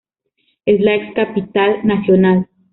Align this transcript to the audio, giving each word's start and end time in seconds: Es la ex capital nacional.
Es 0.65 0.79
la 0.79 0.95
ex 0.95 1.13
capital 1.13 1.85
nacional. 1.85 2.47